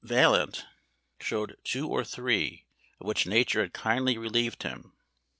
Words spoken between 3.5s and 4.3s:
had kindly